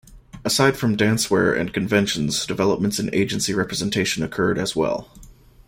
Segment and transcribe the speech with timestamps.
[0.43, 5.11] Aside from dancewear and conventions, developments in agency representation occurred as well.